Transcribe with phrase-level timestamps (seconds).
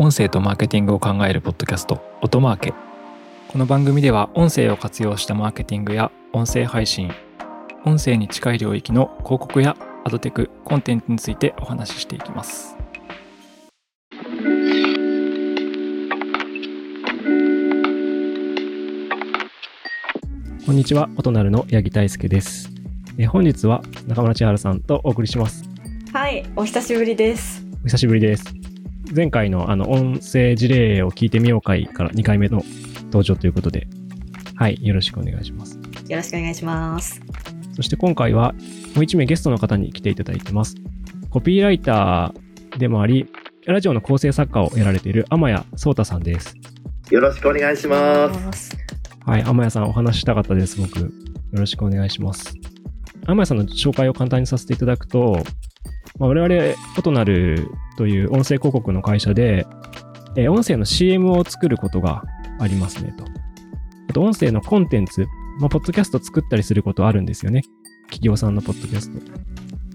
[0.00, 2.72] 音声とマーケティングを考えるポッドキャスト音マーケ
[3.48, 7.10] この番組では音声を活用したマーケティングや音声配信
[7.84, 12.76] 音声に近い領域の広告やアドテクコンテンツについてお話ししていきます
[20.64, 22.70] こんにちは音なるの八木大輔です
[23.18, 25.68] え本日は中村千春さんとお送りします
[26.12, 27.62] はい、お久しぶりです。
[27.82, 28.57] お久しぶりです。
[29.14, 32.62] 前回のあの音声事例を聞いてみよう会から2回目の
[33.04, 33.88] 登場ということで、
[34.54, 35.78] はい、よろしくお願いします。
[36.08, 37.20] よろしくお願いします。
[37.74, 40.74] そして今回はもう1名ゲストの方に来ていただいてます。
[41.30, 43.28] コピーライターでもあり、
[43.66, 46.54] ラジオの構成作家をやられている天谷聡太さんです。
[47.10, 48.68] よろしくお願いします。
[48.70, 48.76] す。
[49.24, 51.00] はい、天谷さんお話ししたかったです、僕。
[51.00, 51.08] よ
[51.52, 52.54] ろしくお願いします。
[53.26, 55.42] 天谷さんの紹介を簡単にさせていただくと、
[56.18, 59.66] まあ、我々、音なるという音声広告の会社で、
[60.36, 62.22] えー音声の CM を作ることが
[62.60, 63.24] ありますねと。
[64.08, 65.26] あと、音声のコンテンツ、
[65.60, 67.62] まあ、ポッドキャスト作ったりすることあるんですよね。
[68.06, 69.20] 企業さんのポッドキャスト。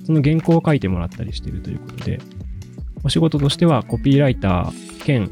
[0.05, 2.19] その原稿を書いてもらったりしているということで、
[3.03, 5.29] お仕事としてはコピーライター兼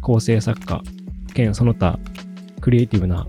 [0.00, 0.82] 構成作家
[1.34, 1.98] 兼その他
[2.60, 3.26] クリエイティブな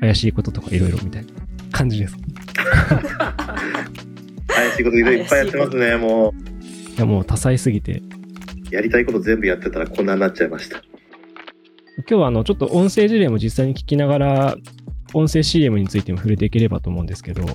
[0.00, 1.32] 怪しいこととかいろいろみたいな
[1.72, 2.16] 感じです。
[4.68, 5.96] 怪しいこといろいろいっぱいやってますね。
[5.96, 6.34] も
[6.96, 8.02] いやもう多彩すぎて、
[8.70, 10.78] う、やりたいこと全部やってたらこんなになっちゃいました。
[10.78, 10.84] 今
[12.06, 14.56] 日はあのちょっと音声事例も実際に聞きながら、
[15.12, 17.48] 音声 CM についても触れていければと思うんですけど、ち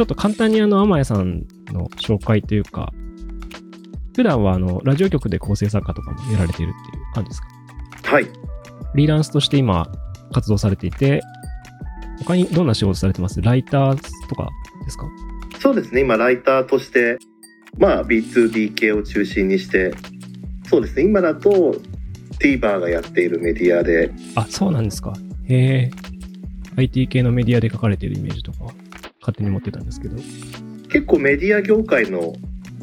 [0.00, 2.92] ょっと簡単にあの、天谷さんの紹介というか、
[4.14, 7.48] 普段はあの、ラジオ局で構成作家とかもやられているっていう感じですか？
[8.12, 8.24] はい。
[8.24, 8.30] フ
[8.96, 9.90] リーランスとして今
[10.32, 11.22] 活動されていて、
[12.18, 13.40] 他にどんな仕事されてます？
[13.40, 14.50] ライターとか
[14.84, 15.06] ですか？
[15.60, 16.00] そうですね。
[16.00, 17.18] 今、ライターとして、
[17.78, 19.94] まあ、B2B 系を中心にして、
[20.68, 21.04] そうですね。
[21.04, 21.76] 今だと、
[22.38, 25.14] TVer がやっているメディアで、あ、そうなんですか。
[25.44, 25.90] へえ。
[26.76, 28.64] IT 系のメディアで書かれているイメージとか、
[29.20, 30.16] 勝手に持ってたんですけど。
[30.88, 32.34] 結構メディア業界の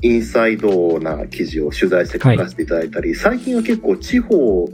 [0.01, 4.67] インサイドな記事を取材して書かせていただいたり、最近は結構地方。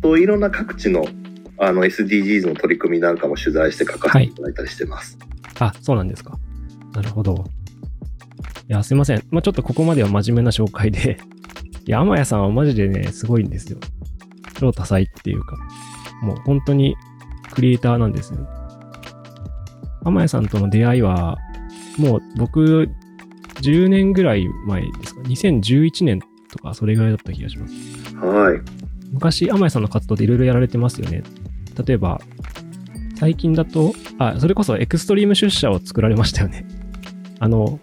[0.00, 1.04] といろんな各地の
[1.60, 5.18] あの SDGs の取り組みなんかも取材して書かせていただいたりしてます。
[5.58, 6.38] あ、そうなんですか。
[6.98, 7.44] なるほど。
[8.68, 9.22] いや、すいません。
[9.30, 11.16] まあ、ちょっとここまでは真面目な紹介で。
[11.86, 13.78] いや、天谷さんはマジでね、すごいんですよ。
[14.58, 15.56] 超多彩っていうか、
[16.22, 16.96] もう本当に
[17.52, 18.40] クリエイターなんですよ。
[20.02, 21.38] 天谷さんとの出会いは、
[21.98, 22.88] もう僕、
[23.62, 26.20] 10年ぐらい前ですか？2011年
[26.50, 28.16] とか、それぐらいだった気がします。
[28.16, 28.60] はい。
[29.12, 31.22] 昔、天谷さんの活動でいろいろやられてますよね。
[31.86, 32.20] 例えば、
[33.14, 36.66] 最近だと、あ、それこそエクストリーム出社を作られましたよね。
[37.40, 37.78] あの、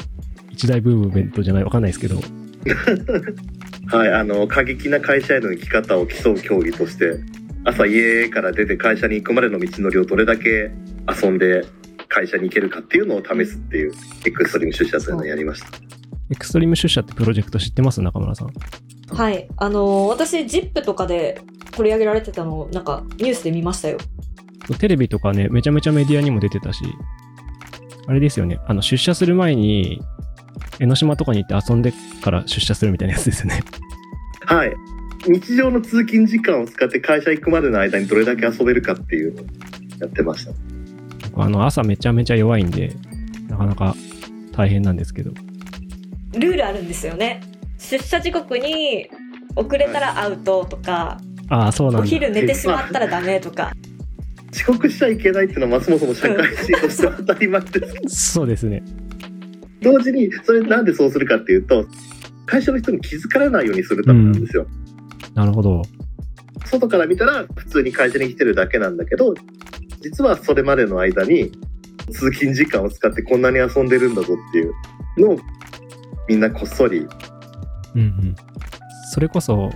[0.51, 2.19] 一大ブームイベントじゃない、わかんないですけど。
[3.87, 7.19] はい、あの過激な会社への生き方を競う競技として
[7.63, 10.71] 朝家から出て会社に行くまでの道のりをどれだけ
[11.07, 11.63] 遊んで
[12.07, 13.91] 会社に行けるかっていうのを試すっていう
[14.25, 15.67] エクストリーム出社というのをやりました
[16.31, 18.01] エクストリーム出社ってプロジェクト知ってます？
[18.01, 18.53] 中村さん。
[19.09, 21.39] はい、あのー私、ZIP とかで
[21.71, 23.97] 取り上げられてたのを、なんか、ニュースで見ましたよ。
[24.79, 26.83] テレビとかね、めちゃめちゃメディアにも出てたし、
[28.07, 30.01] あれですよね、あの、出社する前に、
[30.79, 33.63] 江ノ島とかに行って遊んでから出社するみたいなやつですよね。
[34.45, 34.73] はい
[35.27, 39.45] 日常の通勤時間を使って会社行くまでの間にどれだけ遊べるかっていうのを
[39.99, 40.51] やってました
[41.31, 42.93] 僕あの、朝めちゃめちゃ弱いんで、
[43.49, 43.95] なかなか
[44.51, 45.31] 大変なんですけど。
[46.33, 47.41] ルールあるんですよね。
[47.77, 49.09] 出社時刻に
[49.55, 51.17] 遅れたらアウトとか、
[51.49, 52.03] ああ、そうなんだ。
[52.03, 53.71] お昼寝てしまったらダメとか。
[54.55, 58.83] 遅刻しちゃいけないっていうのはまあそもそも社会人としては当たり前ですけどそうですね。
[59.81, 61.85] 同時にそれなんでそうするかっていうと
[62.45, 64.65] 会社の人に気づかれないようにするためなんですよ、
[65.33, 65.81] なるほど。
[66.65, 69.35] 外から見たら普通に会社に来てるだけなんだけど
[70.01, 71.51] 実はそれまでの間に
[72.11, 74.73] 通勤時間を使ってこんなに遊んでるんだぞっていう
[75.17, 75.37] のを
[76.27, 77.07] みんなこっそり
[77.95, 78.35] うんうん。
[79.11, 79.69] それこそ、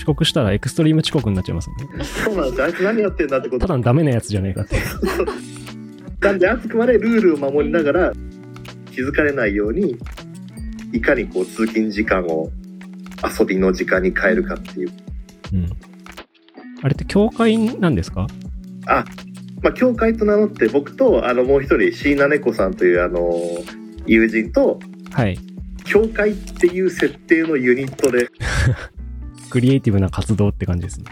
[0.00, 2.04] 遅刻したらエクストリーム遅刻になっちゃいますもんね。
[2.04, 4.76] そうなんですよあいつ何やってんだってことただのダメなやつじゃねえかって。
[6.20, 8.12] なんであくまでルールを守りながら
[8.92, 9.96] 気づかれないように
[10.92, 12.50] いかにこう通勤時間を
[13.38, 14.90] 遊びの時間に変えるかっていう
[15.52, 15.66] うん。
[16.82, 18.26] あれって教会なんですか？
[18.86, 19.04] あ
[19.62, 23.30] まあ教会と名乗って僕とあのもう一人椎名猫さんというあの
[24.06, 24.78] 友人と
[25.12, 25.38] はい。
[25.84, 28.28] 教会っていう設定のユニットで
[29.50, 31.06] クリエイティブな活動って感じですね。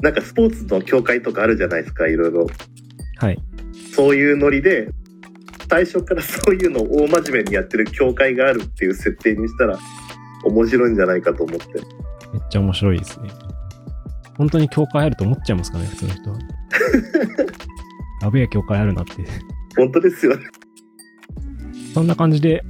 [0.00, 2.46] なんかスポーツの協会とかあるじゃないですかいろいろ
[3.18, 3.38] はい。
[3.94, 4.90] そういうノリで
[5.68, 9.78] 最初からそういうのを大真面目にやってる協会があるっていう設定にしたら
[10.44, 11.66] 面面白いんじゃないかと思って。
[12.32, 13.30] めっちゃ面白いですね。
[14.36, 16.38] 本当に教会あると思っちゃいますかね、普通の人は。
[18.22, 19.12] やべえ教会あるなって。
[19.76, 20.44] 本当ですよね。
[21.94, 22.64] そんな感じで、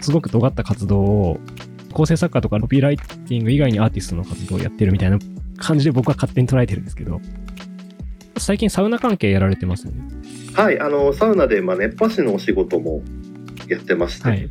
[0.00, 1.40] すごく尖った活動を、
[1.92, 5.18] 構成作家とかコピーライティング以外にアーティストの活動をやってるみたいな
[5.58, 7.20] 感じで僕は勝手に捉えてるんですけど、
[8.38, 9.86] 最近サウナ関係やられてます？
[9.86, 10.00] よね。
[10.54, 13.02] はい、あの、サウナで、まあ、熱波師のお仕事も
[13.68, 14.50] やってまして、はい。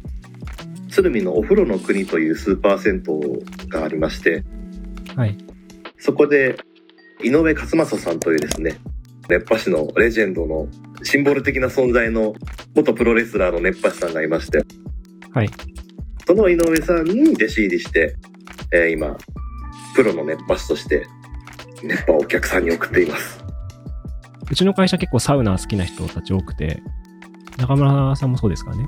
[0.89, 4.43] 鶴見のお風呂の国というスーパー銭湯がありまして、
[5.15, 5.37] はい。
[5.97, 6.57] そこで
[7.23, 8.79] 井上勝正さんというですね、
[9.29, 10.67] 熱波師のレジェンドの
[11.03, 12.33] シンボル的な存在の
[12.75, 14.63] 元プロレスラーの熱波師さんがいまして、
[15.31, 15.49] はい。
[16.25, 18.15] その井上さんに弟子入りして、
[18.71, 19.17] えー今、
[19.95, 21.05] プロの熱波師として
[21.83, 23.43] 熱波をお客さんに送っています。
[24.49, 26.81] うちの会社結構サウナ好きな人たち多くて、
[27.57, 28.85] 中村さんもそうですかね。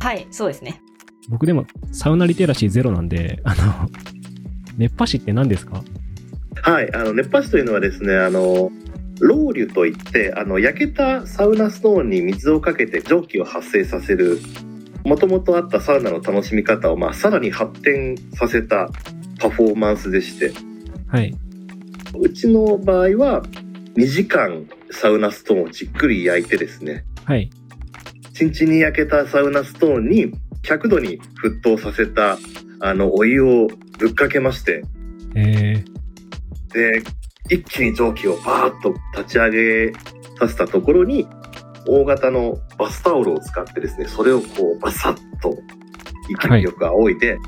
[0.00, 0.80] はい、そうですね。
[1.28, 3.90] 僕でもサウナリテラシーゼロなんで、あの、
[4.76, 5.82] 熱波師って何ですか？
[6.62, 8.70] はい、あの熱波師というのはですね、あの、
[9.20, 14.38] ロウリュといって、あの、焼けたサウナストーンに水をかけて蒸気を発生させる、
[15.08, 18.90] もともとあったサウナの楽しみ方を、まあ、さらに発展させた
[19.40, 20.52] パフォーマンスでして、
[21.08, 21.34] はい。
[22.20, 23.42] うちの場合は、
[23.96, 27.48] 2時間サウナストーンをじっくり焼いてですね、はい。
[28.34, 30.32] ちんちんに焼けたサウナストーンに
[30.62, 32.36] 100度に沸騰させた、
[32.80, 33.68] あの、お湯を
[33.98, 34.82] ぶっかけまして、
[35.34, 35.82] え
[36.74, 37.02] で、
[37.48, 39.50] 一気に蒸気をバーッと立ち上
[39.88, 39.92] げ
[40.38, 41.26] させたところに、
[41.88, 44.46] 大型のバスタオルを使ってですね、それをこ
[44.76, 45.56] うバサッと
[46.48, 47.38] 勢いよく仰いで、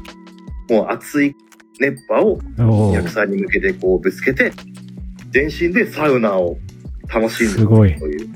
[0.70, 1.34] もう熱い
[1.80, 4.52] 熱波をー、お客さんに向けてこうぶつけて、
[5.30, 6.56] 全身でサウナを
[7.12, 8.28] 楽しんですごいという。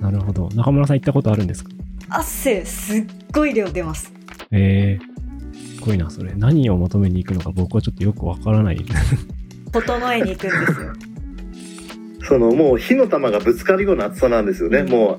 [0.00, 0.48] なるほど。
[0.54, 1.70] 中村さん行ったことあるんですか？
[2.08, 4.12] 汗すっごい量出ます。
[4.50, 6.32] えー、すごいな、それ。
[6.34, 8.84] 何を求めに行くのか僕はちょっとよくわからない。
[9.72, 10.92] 整えに行くんですよ。
[12.24, 14.82] そのもう火の玉がぶつかるような熱さなんですよね。
[14.82, 15.18] も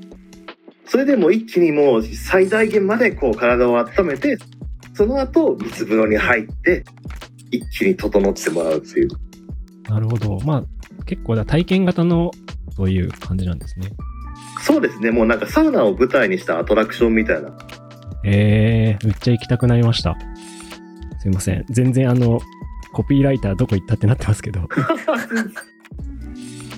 [0.86, 4.38] それでもう一気にもう最大限までこう体を温めて、
[4.94, 6.84] その後水風呂に入って、
[7.50, 9.08] 一気に整ってもらうっていう。
[9.88, 10.38] なるほど。
[10.40, 10.64] まあ、
[11.04, 12.30] 結構だ体験型の
[12.76, 13.88] そういう感じなんですね。
[14.62, 15.10] そうですね。
[15.10, 17.50] もうなんかサウナを舞台にしたアトラクションみたいな。
[18.24, 20.16] えー、めっちゃ行きたくなりました。
[21.18, 21.64] すいません。
[21.68, 22.40] 全然あの、
[22.92, 24.68] コピーライターどこ行ったってなってますけど。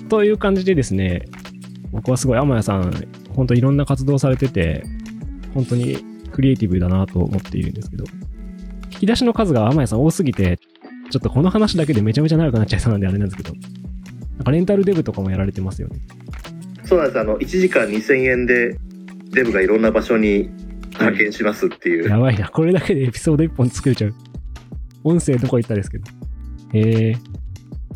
[0.09, 1.25] という感じでですね、
[1.91, 2.91] 僕はすごい天谷さん、
[3.35, 4.83] 本当いろんな活動されてて、
[5.53, 5.97] 本当に
[6.31, 8.05] クリエイティブだなと思っているんですけど、
[8.91, 10.57] 引き出しの数が天谷さん多すぎて、
[11.09, 13.55] ちょっとこの話だけでめちゃめちゃ長くなっちゃいそうなんであれなんですけど、
[14.37, 15.99] なんかレンタルデブとかもやられてますよね。
[16.83, 17.19] そうなんです。
[17.19, 18.77] あの、1時間2000円で
[19.31, 20.49] デブがいろんな場所に
[20.93, 22.09] 派遣しますっていう。
[22.09, 22.49] やばいな。
[22.49, 24.13] これだけでエピソード1本作れちゃう。
[25.03, 26.05] 音声どこ行ったですけど。
[26.73, 27.15] へえ。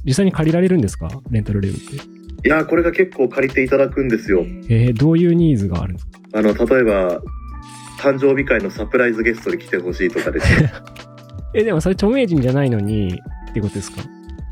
[0.06, 1.10] 実際に借りられるんですか？
[1.30, 1.96] レンタルレブって。
[1.96, 4.44] いやー、これが結構借りていただくんですよ。
[4.68, 6.20] へえ、どういうニーズがあるんですか？
[6.34, 7.22] あの、例えば、
[8.00, 10.72] 誕生日会のサプライズゲストに来てほしいとかですね。
[11.54, 13.14] え、でもそれ著名人じゃないのに
[13.50, 14.02] ってことですか？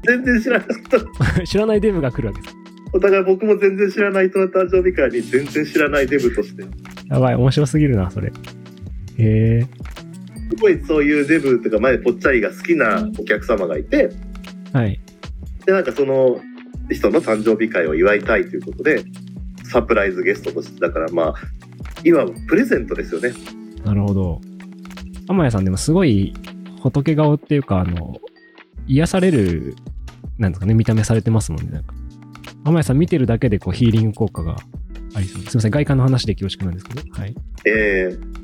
[0.05, 1.41] 全然知らなかった。
[1.47, 2.55] 知らないデブが来るわけです。
[2.93, 6.63] お互い僕も全然知らない人の誕生日会に全然知らないデブとして、
[7.09, 8.27] やばい、面白すぎるな、それ。
[8.27, 8.31] へ
[9.17, 9.61] え。
[10.49, 14.09] すごいそういうデブとか前ぽっちゃりが好きなお客様がいて、
[14.73, 14.99] はい。
[15.69, 16.41] で、なんかその
[16.89, 19.03] 人の誕生日会を祝いたいということで、
[19.71, 21.33] サプライズゲストとして、だからまあ、
[22.03, 23.31] 今プレゼントですよね。
[23.85, 24.41] なるほど。
[25.27, 26.33] 天谷さんでもすごい
[26.81, 28.17] 仏顔っていうか、あの、
[28.87, 29.75] 癒される、
[30.39, 31.93] なんですかね、見た目されてますもんね、なんか。
[32.63, 34.55] 天谷さん見てるだけでこうヒーリング効果が
[35.13, 35.43] ありそう。
[35.43, 37.13] すいません、外観の話で恐縮なんですけど。
[37.13, 37.35] はい。
[37.65, 38.39] えー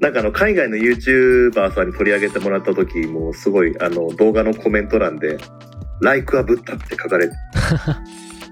[0.00, 5.38] なんかあの海外の YouTuber さんに取り上げてもらった時もすごいあの動画のコメント欄で
[6.04, 7.34] 「Like a Buddha」って書かれて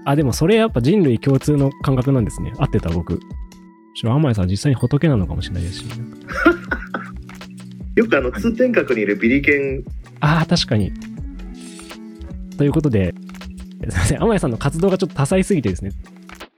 [0.05, 2.51] あ、でもそれやっぱ人類共通の感覚なんですね。
[2.57, 3.13] 合ってた、僕。
[3.13, 3.19] む
[3.95, 5.85] しろ天谷さん実際に仏なのかもしれないですし、
[7.95, 9.83] よくあの通天閣にいるビリケン
[10.19, 10.91] ああ、確かに。
[12.57, 13.13] ということで、
[13.89, 15.91] すいません、天谷さんの活動がちょっと多彩すぎてですね、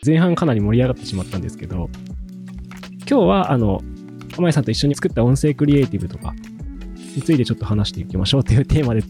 [0.05, 1.89] 前半かなり盛り上がってしまったんですけど、
[3.09, 3.81] 今日は、あの、
[4.29, 6.33] 天谷さんと一緒に作った音声クリエイティブとか
[7.15, 9.03] についてちょっと話していきましょうというテーマで、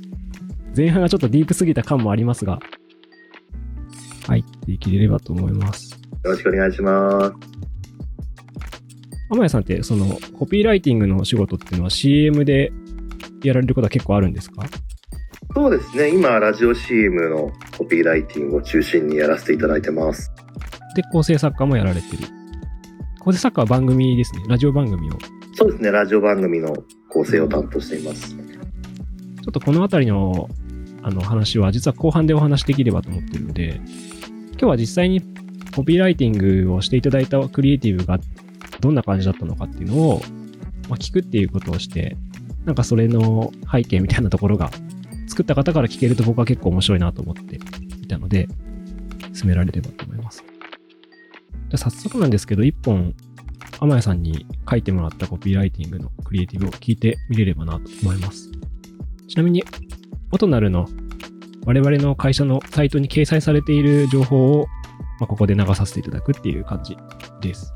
[0.75, 2.59] 前半がちょっとディープすぎた感もありますが、
[4.27, 5.99] 入っていければと思います。
[6.23, 7.33] よろしくお願いします
[9.29, 12.71] 天谷さんって、その、コピーライティングのお仕事っていうのは CM で
[13.43, 14.65] やられることは結構あるんですか？
[15.53, 20.29] そうですね今ラジオ CM のコピーライティングを中心にやらせていただいてます
[20.95, 22.23] で、構成作家もやられてる。
[23.21, 24.43] 構成作家は番組ですね。
[24.49, 25.17] ラジオ番組を。
[25.55, 26.75] そうですねラジオ番組の
[27.09, 30.49] 構成を担当していますちょっとこのあたりの
[31.05, 33.79] あの話は実は後半でお話できればと思ってるので、
[34.53, 35.21] 今日は実際に
[35.75, 38.19] コピーライティングをしていただいたクリエイティブが
[38.79, 40.21] どんな感じだったのかっていうのを、
[40.89, 42.17] まあ、聞くっていうことをして、
[42.65, 44.71] なんかそれの背景みたいなところが
[45.27, 48.47] 作った方から聞けると僕は結構面白いなと思っていたので、
[49.31, 50.43] 進められればと思います。
[51.69, 53.13] じゃ早速なんですけど、一本、
[53.79, 58.49] 天谷さんに書いてもらったコピーライティングのクリエイティブを聞いてみれればなと思います。
[59.27, 59.63] ちなみに、
[60.35, 60.85] 元なるの
[61.65, 64.67] 我々の会社のサイトに掲載されている情報を、
[65.19, 66.97] まあ、ここで流させていただくっていう感じ
[67.41, 67.73] です。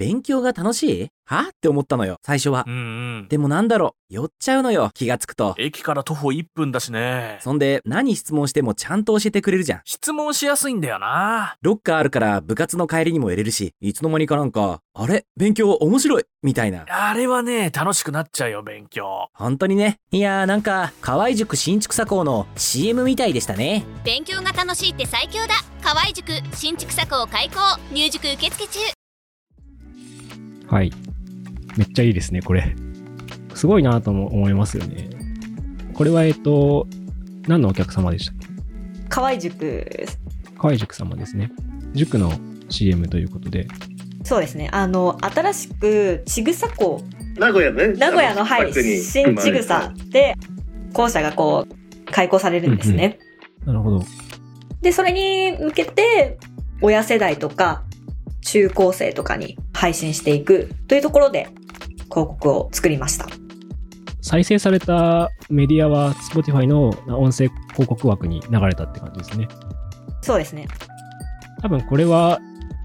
[0.00, 1.08] 勉強が楽しい？
[1.26, 1.42] は？
[1.42, 2.70] って思ったのよ、最初はう。
[2.70, 2.76] んう
[3.24, 3.28] ん。
[3.28, 5.54] でもなんだろう、寄っちゃうのよ、気がつくと。
[5.58, 7.36] 駅から徒歩1分だしね。
[7.42, 9.80] そんで、何質問してもちゃんと教えてくれるじゃん。
[9.84, 11.54] 質問しやすいんだよな。
[11.60, 15.26] ロッカーあるから部活の帰りにも入れるし、いつの間にかなんか、あれ？
[15.36, 16.86] 勉強面白いみたいな。
[16.88, 19.28] あれはね、楽しくなっちゃうよ、勉強。
[19.34, 19.98] 本当にね。
[20.12, 23.84] いやーなんか、河合塾新築佐校の CM みたいでしたね。
[24.02, 27.60] 勉強が楽しいって最強だ河合塾新築佐校開校
[27.92, 28.80] 入塾受付中
[30.70, 30.92] はい。
[31.76, 32.76] めっちゃいいですね、これ。
[33.54, 35.10] すごいなとも思いますよね。
[35.94, 36.86] これは、えっと、
[37.48, 38.32] 何のお客様でした？
[38.32, 38.46] っけ
[39.08, 40.20] 河合塾です。
[40.56, 41.50] 河合塾様ですね。
[41.92, 42.32] 塾の
[42.68, 43.66] CM ということで。
[44.22, 44.68] そうですね。
[44.70, 47.02] あの、新しく、ちぐさ港、
[47.36, 47.94] 名古屋ね。
[47.94, 50.36] 名古屋の、はい、新ちぐさで、
[50.92, 53.18] 校舎がこう、開校されるんですね。
[53.66, 54.04] なるほど。
[54.82, 56.38] で、それに向けて、
[56.80, 57.82] 親世代とか、
[58.42, 61.48] 中高生とかに配信していくというところで、
[62.10, 63.26] 広告を作りました。
[64.20, 69.48] 再生されたメディアは Spotify の音声広告枠に流れたって感じですね。
[70.20, 70.68] そうですね。
[71.62, 72.40] 多分これは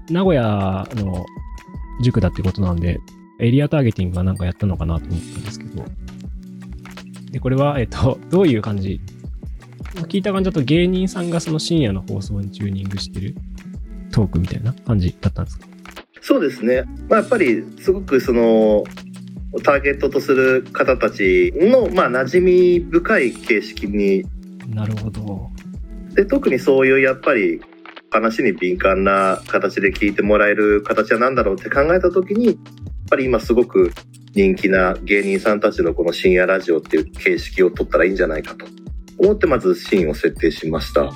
[0.08, 1.26] 名古屋の
[2.02, 2.98] 塾だってことなんで、
[3.40, 5.84] エリアターゲティングがなんかやったのかなと思ったんですけど。
[7.30, 9.02] で、これは、えっと、どういう感じ？
[10.08, 13.34] 聞いた感じだと芸人さんがその深夜の放送にチューニングしてる
[14.12, 15.66] トークみたいな感じだったんですか？
[16.26, 16.82] そうですね。
[17.08, 18.82] まあ、やっぱりすごくその
[19.62, 24.24] ターゲットとする方たちのまあ馴染み深い形式に
[24.74, 25.48] なるほど。
[26.16, 27.60] で特にそういうやっぱり
[28.10, 32.56] 話に敏感な形で聞いてもらえる形は何だろうって考えた時にやっ
[33.08, 33.92] ぱり今すごく
[34.34, 38.66] 人気な芸人さんたちのこの深夜ラジオっていう形式を取ったらいいんじゃないかと
[39.18, 41.08] 思ってまずシーンを設定しました。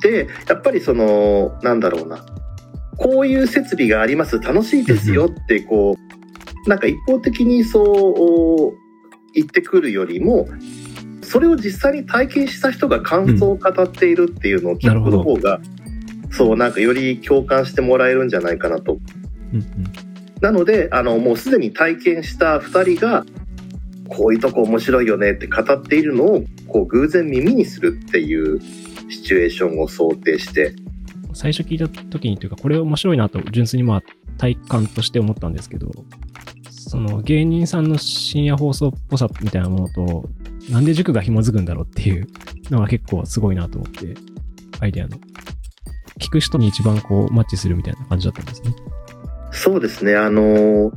[0.00, 2.24] でやっぱりそのなんだろうな
[2.96, 5.96] こういう設備があります楽しいですよってこ
[6.64, 8.78] うなんか一方的にそう
[9.34, 10.48] 言ってくるよりも
[11.22, 15.60] それを実際に体験した人が感想を語っているっていうのを聞くの方が、
[16.30, 18.98] そうなんかより共感してもらえるんじゃないかなと。
[19.52, 19.66] うんうん。
[20.40, 23.24] なのであのもうすでに体験した2人が
[24.08, 28.60] こういうとこ面白いよねって語っているのをこう偶然耳にするっていう
[29.10, 30.74] シチュエーションを想定して
[31.36, 34.02] 最初聞いた時にというか、これ面白いなと純粋にまあ
[34.38, 35.90] 体感として思ったんですけど、
[36.70, 40.28] その芸人さんの深夜放送っぽさみたいなものと、
[40.70, 42.26] なんで塾が紐づくんだろうっていう
[42.70, 44.14] のが結構すごいなと思って、
[44.80, 45.18] アイデアの。
[46.18, 48.74] 聞く人に一番こうマッチするみたいな感じだったんですね。
[49.52, 50.92] そうですねあの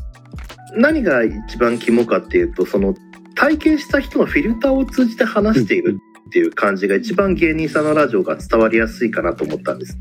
[0.76, 2.94] 何が一番肝かっていうとその
[3.36, 9.98] 体験した人のフィルターを通じて話しているっていう感じが一番芸人さんのラジオが伝わりやすいかなと思ったんです。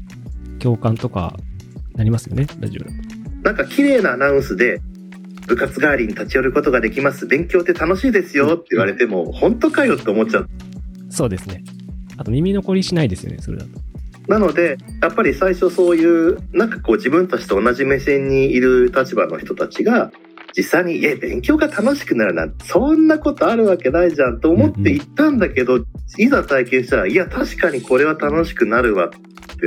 [0.58, 1.34] 共感とか
[1.94, 2.92] なりますよね、ラジオだと。
[3.42, 4.80] なんか綺麗なアナウンスで
[5.46, 10.48] 部活代わりに立ち寄ることができます勉強って楽しいですよって言われても本当かよって思っちゃう
[11.08, 11.64] そうですね。
[12.18, 13.70] あと耳残りしないですよね、それだと。
[14.28, 20.12] なのでやっぱり最初そういうなんかこう自分たちと同じ目線にいる立場の人たちが
[20.54, 25.84] 実際に「いや勉強が楽しくなるなんてそんなことあるわけないじゃん」と思って行ったんだけど、
[26.18, 29.66] いざ体験したら「いや確かにこれは楽しくなるわ」って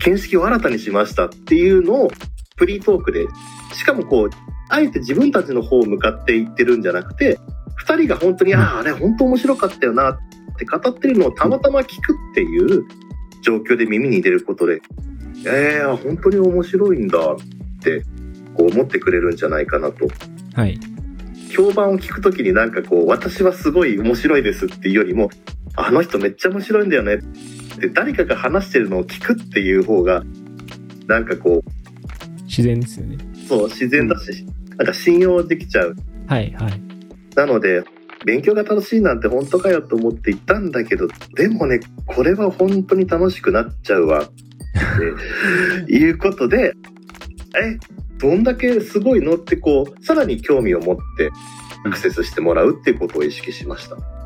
[0.00, 2.10] 見識を新たにしましたっていうのを
[2.56, 3.26] フリートークで
[3.72, 4.30] しかもこう
[4.68, 7.38] あえて自分たちの方を向かっていってるんじゃなくて
[7.86, 10.18] 2人が本当に「あああれ本当面白かったよな」っ
[10.56, 12.84] て語ってるのをたまたま聞くっていう
[13.42, 14.82] 状況で耳に入れることで
[15.46, 17.36] 「えー、本当に面白いんだ」っ
[17.82, 18.02] て
[18.54, 20.08] こう思ってくれるんじゃないかなと。
[20.54, 20.78] はい。
[21.50, 25.30] 評判を聞くときになんかこう私はすごい面白いですっていうよりも
[25.74, 27.18] あの人めっちゃ面白いんだよね
[27.80, 30.22] って誰かが話してるのを聞くっていう方が
[31.06, 31.62] なんかこ
[32.44, 33.16] 自然ですよね。
[33.16, 34.44] うそう自然だし
[34.76, 35.96] なんか信用できちゃう
[36.26, 36.82] はい、はい。
[37.34, 37.82] なので
[38.26, 46.74] 勉強が楽しいなんて本当かよと思って行ったんだけどでもねこれは本当に楽しくなっちゃうわって いうことで
[47.56, 47.78] え
[48.18, 49.36] どんだけすごいの？
[49.36, 51.30] ってこうさらに興味を持って
[51.86, 54.19] アクセスしてもらうっていうことを意識しました。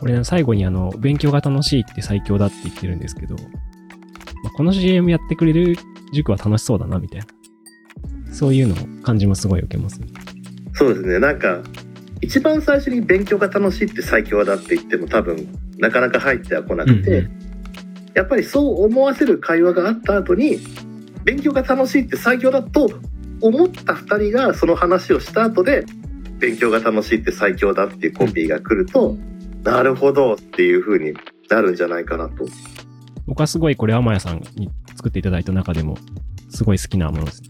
[0.00, 5.76] これ最後にあの、勉強が楽しいって最強だって言ってるんですけど、まあこの CM やってくれる
[6.12, 7.26] 塾は楽しそうだな、みたいな。
[8.32, 10.08] そういうのを感じもすごい受けますね。
[10.74, 11.62] そうですねなんか
[12.20, 15.48] 一番最初に勉強が楽しいって最強だって言っても多分
[15.78, 17.30] なかなか入ってはこなくて、うんう
[18.14, 20.58] やっぱりそう思わせる会話があった後に
[21.24, 22.88] 勉強が楽しいって最強だと
[23.42, 25.84] 思った2人がその話をした後で
[26.38, 29.16] 勉強が楽しいって最強だっていうコピーが来ると、
[29.66, 31.14] なるほどっていう風に
[31.50, 32.46] なるんじゃないかなと。
[33.26, 35.96] 僕はすごいこれ、天谷さんに作っていただいた中でも、
[36.48, 37.42] すごい好きなものです。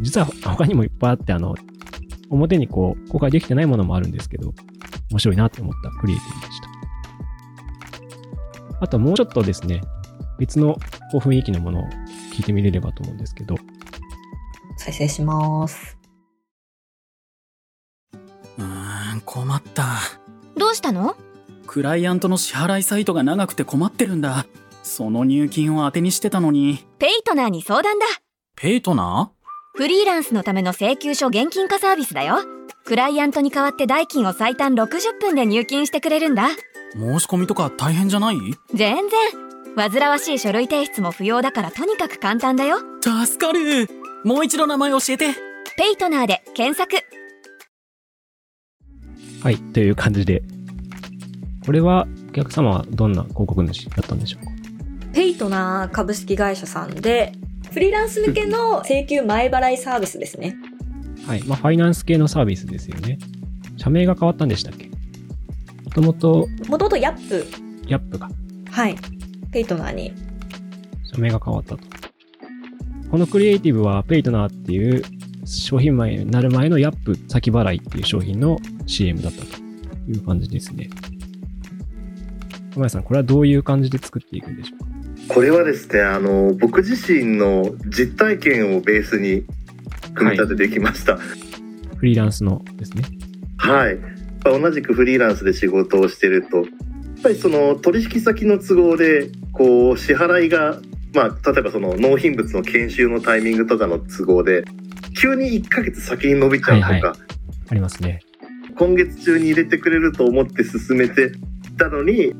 [0.00, 1.54] 実は他にもいっぱいあって、あの、
[2.28, 4.52] 表にこう、公開できてないものもあるんですけど、
[5.10, 6.68] 面白いなって思ったクリエイティブでした。
[8.80, 9.80] あともうちょっとですね、
[10.38, 10.74] 別の
[11.12, 11.84] こう雰囲気のものを
[12.34, 13.54] 聞いてみれればと思うんですけど、
[14.76, 15.96] 再生します。
[18.58, 19.98] うーん、困った。
[20.56, 21.16] どうしたの？
[21.66, 24.46] クライアントの支払いサイトが長くて困ってるんだ。
[24.82, 26.84] その入金を当てにしてたのに。
[26.98, 28.06] ペイトナーに相談だ。
[28.56, 29.30] ペイトナ
[29.74, 32.36] フリーランスのための請求書現金化サービスだよ。
[32.84, 36.48] クライアントに代わって代金を最短60分で入金してくれるんだ。
[36.94, 38.36] ー申し込みとか大変じゃない？
[38.74, 39.20] 全然。
[39.74, 42.80] 煩わしい書類提出も不要だからとにかく簡単だよ。
[43.00, 43.88] 助かる。
[44.24, 45.28] もう一度名前教えて。
[45.78, 47.02] ペイトナーで検索
[49.42, 50.42] はい、という感じで、
[51.66, 54.52] これはお客様はどんな広告主だったんでしょうか？
[55.12, 57.32] ペイトナー株式会社さんで、
[57.72, 60.56] フリーランス向けの請求前払いサービスですね。
[61.26, 61.42] はい。
[61.44, 63.18] まあ、ファイナンス系のサービスですよね。
[63.76, 64.88] 社名が変わったんでしたっけ？
[65.84, 67.44] もともと、もともとヤップ、
[67.88, 68.30] ヤップが、
[68.70, 68.96] はい、
[69.50, 70.12] ペイトナーに。
[71.12, 71.80] 社名が変わったと。
[73.10, 75.02] このクリエイティブは、ペイトナーっていう
[75.44, 79.46] 商品前になる前のヤップ先払いっていう商品の CM だったと
[80.08, 80.90] いう感じですね。
[82.74, 85.34] 小林さん、これはどういう感じで作っていくんでしょうか？
[85.34, 89.44] これはですねあの僕自身の実体験をベースに
[90.14, 91.16] 組み立ててきました。
[91.16, 93.04] フリーランスのですね。
[93.58, 93.96] はい。
[94.44, 96.66] まあ同じくフリーランスで仕事をしてると、やっ
[97.22, 100.80] ぱりその取引先の都合で、こう、支払いが、
[101.14, 104.64] まあ、例えばその納品物の研修のタイミングとかの都合で、
[105.14, 107.14] 急に1ヶ月先に伸びちゃうとか、はいは
[107.70, 108.20] ありますね。
[108.76, 111.32] 今月中に入れてくれると思って進めて
[111.78, 112.34] たのに、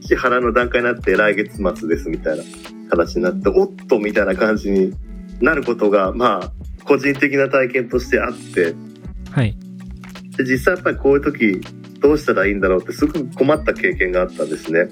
[0.00, 2.44] 支払いの段階になって来月末ですみたいな
[2.90, 4.94] 形になって、おっとみたいな感じに
[5.40, 6.52] なることが、まあ、
[6.84, 8.74] 個人的な体験としてあって、
[9.30, 9.56] はい。
[10.36, 11.60] で実際やっぱりこういう時
[12.00, 14.88] どうしたらいいんだろうってすごく困った経験があったんですね。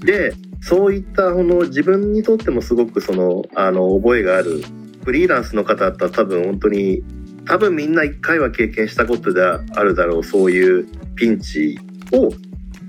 [0.00, 4.62] でそういったこの自分にとってもすごくそのあの覚えがある
[5.04, 7.02] フリーランスの方だったら多分本当に
[7.46, 10.86] 多分みんな一回は経験したことであるだろうそういう
[11.16, 11.78] ピンチ
[12.12, 12.30] を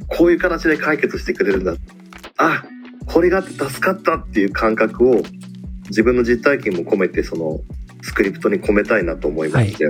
[0.08, 1.76] こういう形で解決してくれるんだ
[2.38, 2.64] あ
[3.06, 5.22] これがあって助かったっていう感覚を
[5.86, 7.60] 自分の実体験も込めてその
[8.02, 9.86] スクリプトに込めたいなと思いまして、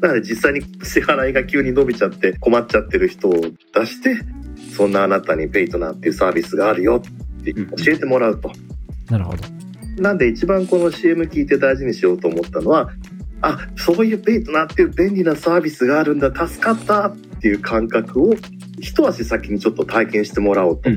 [0.00, 4.16] なので実際に支払いが急に伸びちゃって困っちゃってる人を出して
[4.76, 7.02] そんなあなたにペイトナーっていうサービスがあるよ
[7.40, 8.50] って教えてもらうと。
[9.10, 9.61] なるほど。
[9.96, 12.90] なんで一番この CM 聞いて大事にしようと思ったのは
[13.42, 18.34] あそういうペイトナーっていう便利なサービスがあるんだ助かったっていう感覚を
[18.78, 20.88] 一足先にちょっと体験してもらおうと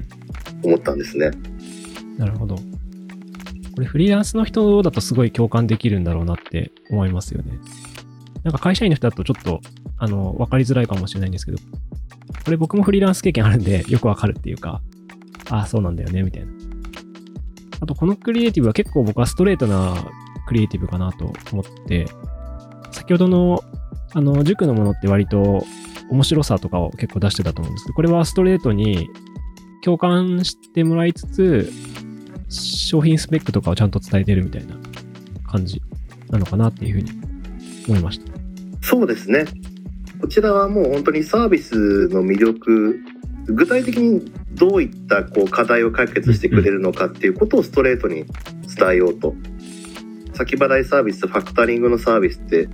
[0.64, 1.32] 思ったんですね。
[2.18, 2.56] なるほど。
[2.56, 7.60] これフリーランスの人だとすごい共感できるんだろうなって思いますよね。
[8.44, 9.60] なんか会社員の人だとちょっと、
[9.98, 11.58] あの、わかりづらいかもしれないんですけど、
[12.46, 14.82] これ僕もフリーランス経験あるんでよくわかるっていうか、
[15.50, 16.52] ああ、そうなんだよね、みたいな。
[17.86, 19.96] あと、このクリエイティブは結構僕はストレートな
[20.48, 22.08] クリエイティブかなと思って、
[22.92, 23.64] 先ほどの、
[24.14, 25.64] あの、塾のものって割と
[26.10, 29.08] 面白さとかを結構出してたと思うんですけど、これはストレートに
[29.84, 31.72] 共感してもらいつつ、
[32.50, 34.76] 商品スペックとかをちゃんと伝えてるみたいな
[35.48, 35.80] 感じ
[36.32, 37.12] なのかなっていうふうに
[37.88, 38.34] 思いました。
[38.82, 39.46] そうですね。
[40.20, 43.00] こちらはもう本当にサービスの魅力、
[43.46, 48.26] 具体的にどういったこう課題を解決してくれるのかっていうことをストレートに
[48.78, 49.36] 伝えようと。
[50.34, 52.68] 先払いサービス、ファクタリングのサービスって、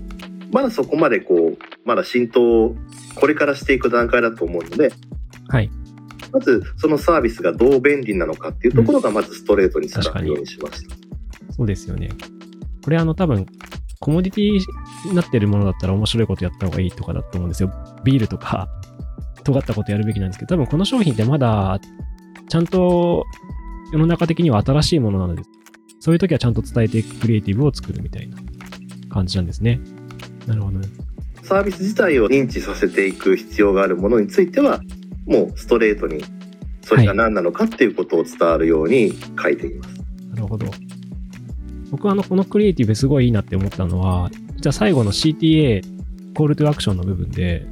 [0.51, 2.75] まだそこまでこう、まだ浸透を
[3.15, 4.91] これからしていく段階だと思うので、
[5.47, 5.69] はい。
[6.31, 10.95] まずそのサービスがどう便利なのかっていうところがまずストレートに伝わるようにしました。
[11.53, 12.09] そうですよね。
[12.83, 13.45] これあの多分、
[13.99, 17.71] コモディティになってるものだったら面白いことやった方がいいとかだと思うんですよ。
[18.03, 18.67] ビールとか、
[19.43, 21.79] 尖ったことやるべきなんですけど、多分この商品ってまだ、
[22.47, 23.25] ちゃんと
[23.91, 25.43] 世の中的には新しいものなので、
[25.99, 28.37] そういう時はちゃんと伝えていくクリエイティブを作るみたいな
[29.09, 29.79] 感じなんですね。
[30.47, 30.79] なるほど。
[31.43, 34.81] サービス自体を認知させていく必要があるものについては
[35.25, 36.23] もうストレートに
[36.81, 39.95] それが何なのかっていうことを伝わるように書いています。
[40.29, 40.65] なるほど。
[41.91, 45.83] 僕はあの、このクリエイティブすごいいいなって思ったのは、じゃあ最後の CTA、
[46.33, 47.65] コールトゥアクションの部分で、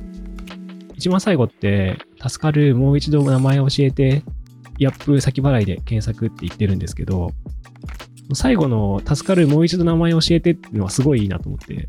[0.99, 4.21] 一番最後って、助かる、もう一度名前を教えて、
[4.79, 7.31] ヤップ先払いで検索って言ってるんですけど、
[8.33, 11.87] 最後の助かる、もう一度名前を教えてっていうのはすごいいいなと思って、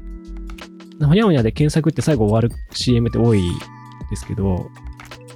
[1.04, 3.42] ほにゃほにゃで検索って最後終わる CM って多い
[4.10, 4.70] ですけど、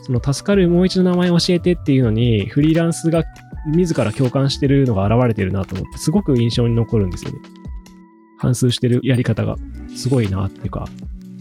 [0.03, 3.25] その助かる、もう一度名前を教えてっていうのに、フリーランスが
[3.67, 7.39] 自ら共感してるのが現れてるなと思って、すごく印象に残るんですよね。
[8.39, 9.57] 反数してるやり方が
[9.97, 10.87] すごいなっていうか、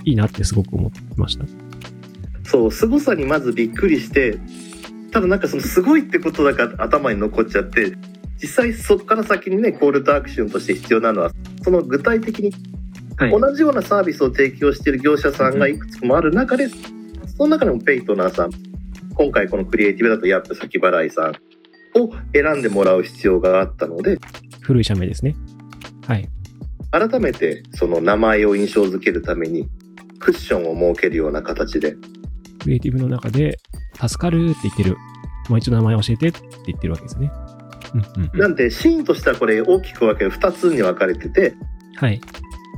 [0.03, 1.45] いいなってすごく思ってました。
[2.53, 4.37] そう凄さにまずびっくりして
[5.11, 7.93] ただなんかそのすごいってことだから頭に残っちゃって
[8.39, 11.31] 実際そこから先にねコールとアクションとして必要なのは
[11.63, 12.51] その具体的に
[13.17, 16.77] はい同じようなサービスを提供している業者さんがいくつもある中で、そ
[17.39, 18.51] の中でもペイトナーさん
[19.15, 24.19] 今回このクリエイティブだとヤップ先払いさんを選んでもらう必要があったので
[24.61, 25.35] 古い社名ですね。
[26.05, 26.29] はい。
[26.91, 29.67] 改めてその名前を印象づけるために
[30.19, 31.95] クッションを設けるような形で
[32.63, 33.59] クリエイティブの中で、
[33.93, 34.97] 助かるって言ってる。
[35.49, 37.31] もう一度名前教えてって言ってるわけですね。
[37.93, 41.53] うんうんうんなんでシーンとしてはこれ大きく分ける2つに分かれてて
[41.95, 42.19] はい。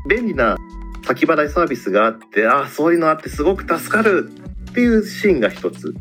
[0.09, 0.57] 便利な
[1.05, 4.31] 先払いサービスがあってああそういうのあってすごく助かる
[4.71, 5.93] っていうシーンが一つ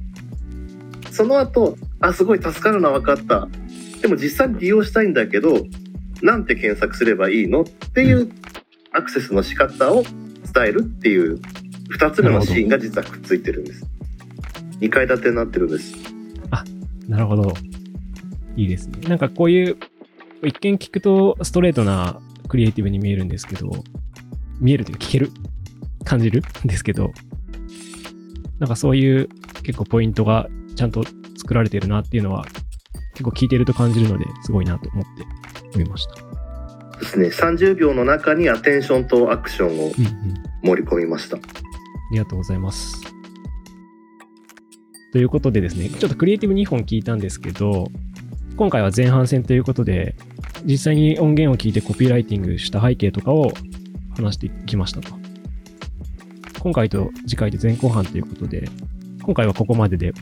[1.10, 3.48] その後あすごい助かるのは分かった
[4.00, 5.64] でも実際に利用したいんだけど
[6.22, 8.32] なんて検索すればいいのっていう
[8.92, 11.40] アクセスの仕方を伝えるっていう
[11.96, 13.87] 2つ目のシーンが実はくっついてるんです
[14.80, 15.94] 2階建てになってるんです
[17.09, 17.52] なるほど。
[18.57, 19.09] いいですね。
[19.09, 19.76] なんかこういう、
[20.42, 23.70] 一見聞くとストレートなクリエイティブに見えるんですけど、
[24.61, 25.30] 見えるというか聞ける
[26.04, 27.12] 感じるんですけど、
[28.59, 29.28] なんかそういう
[29.62, 31.04] 結構ポイントがちゃんと
[31.37, 32.44] 作られてるなっていうのは
[33.12, 36.14] 結構聞いてると感じるので、すごいなと思って思いました。
[37.00, 40.54] ですね30秒の中にアテンションとアクションをうんうん。
[40.62, 41.40] 盛り込みましたあ
[42.14, 43.03] りがとうございます。
[45.12, 47.88] ということでですね、ちょっとクリエイティブ2本聞いたんですけど、
[48.57, 50.16] 今回は前半戦ということで、
[50.64, 53.53] 実際に音源を聞いてコピーライティングした背景とかを
[54.16, 55.14] 話してきましたと。
[56.61, 58.68] 今回と次回で前後半ということで、
[59.22, 60.12] 今回はここまでで、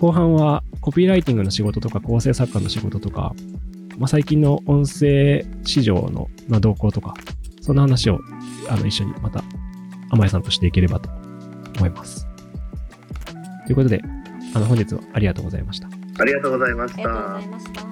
[0.00, 3.34] 後半はコピーライティングの仕事とか構成作家の仕事とか、
[3.98, 7.14] まあ、最近の音声市場の、ま、動向とか、
[7.60, 8.20] そんな話を
[8.68, 9.42] あの一緒にまた
[10.10, 11.08] 甘えさんとしていければと
[11.76, 12.26] 思います。
[13.66, 14.02] ということで、
[14.54, 15.88] あの本日はありがとうございました。
[16.18, 17.86] ありがとうございましたありがとうございました。